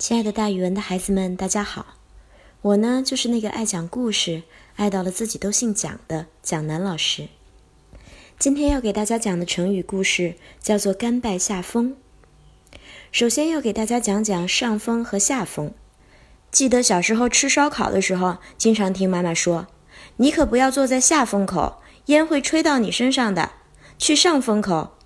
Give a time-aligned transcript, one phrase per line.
[0.00, 1.84] 亲爱的，大语文的孩子们，大家好！
[2.62, 4.44] 我呢，就是那个爱讲故事、
[4.76, 7.28] 爱到了自己都姓蒋的蒋楠老师。
[8.38, 11.98] 今天要给大家讲的成语故事叫做“甘拜下风”。
[13.12, 15.74] 首先要给大家讲讲上风和下风。
[16.50, 19.66] 记得小时候吃烧烤的时候，经常听妈妈说
[20.16, 23.50] ：“你可不要坐在下风口，烟会吹到你身上的，
[23.98, 24.96] 去上风口。”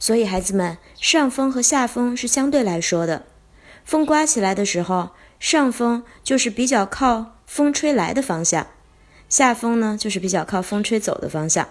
[0.00, 3.26] 所以，孩子们，上风和下风是相对来说的。
[3.84, 8.66] 风刮起来的时候，上风就是比较靠风吹来的方向，
[9.28, 11.68] 下风呢就是比较靠风吹走的方向。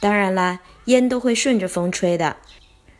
[0.00, 2.36] 当然啦，烟都会顺着风吹的，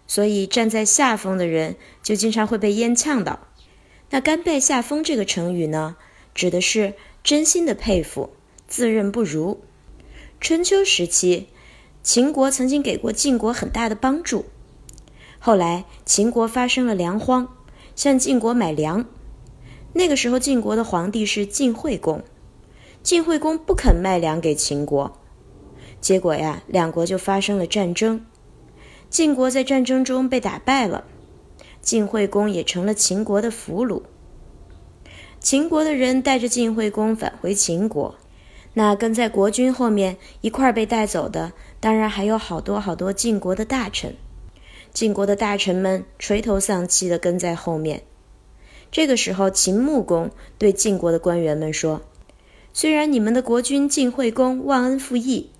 [0.06, 3.40] 所以站在下风的人就经常会被烟呛到。
[4.10, 5.96] 那“甘拜下风”这个成语呢，
[6.34, 8.34] 指的是真心的佩服，
[8.68, 9.64] 自认不如。
[10.40, 11.48] 春秋时期，
[12.02, 14.44] 秦国曾经给过晋国很大的帮助，
[15.38, 17.48] 后来秦国发生了粮荒。
[17.94, 19.04] 向晋国买粮，
[19.92, 22.22] 那个时候晋国的皇帝是晋惠公，
[23.02, 25.18] 晋惠公不肯卖粮给秦国，
[26.00, 28.24] 结果呀，两国就发生了战争，
[29.08, 31.04] 晋国在战争中被打败了，
[31.80, 34.02] 晋惠公也成了秦国的俘虏。
[35.38, 38.14] 秦国的人带着晋惠公返回秦国，
[38.72, 44.16] 那跟在国君后面一块儿被带走的，当然还有好多好多晋国的大臣。
[44.94, 48.04] 晋国的大臣们垂头丧气地跟在后面。
[48.92, 52.02] 这个时候，秦穆公对晋国的官员们说
[52.72, 55.50] ：“虽然你们的国君晋惠公忘恩负义，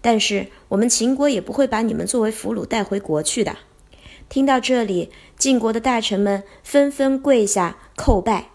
[0.00, 3.58] 但是我们秦国也不会把你们作为俘虏带回国去的。”
[4.28, 8.50] 听到这里，晋国的大臣们纷纷跪下叩拜，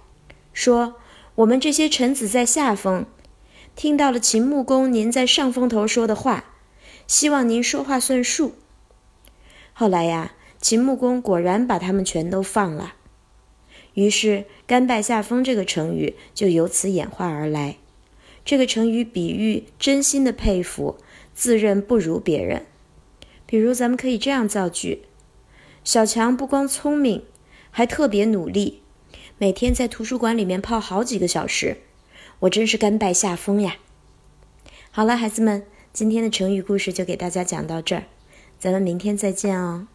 [0.52, 0.96] 说
[1.36, 3.06] ：“我们这些臣子在下风，
[3.74, 6.44] 听到了秦穆公您在上风头说的话，
[7.08, 8.56] 希望您说话算数。”
[9.78, 10.32] 后来呀，
[10.62, 12.94] 秦穆公果然把他们全都放了，
[13.96, 17.76] 于是“甘拜下风”这个成语就由此演化而来。
[18.46, 20.96] 这个成语比喻真心的佩服，
[21.34, 22.66] 自认不如别人。
[23.46, 25.02] 比如，咱们可以这样造句：
[25.84, 27.24] 小强不光聪明，
[27.70, 28.82] 还特别努力，
[29.38, 31.80] 每天在图书馆里面泡好几个小时，
[32.40, 33.76] 我真是甘拜下风呀！
[34.90, 38.06] 好了，孩子们，今天的成语故事就给大家讲到这儿。
[38.66, 39.86] 咱们明天再见哦。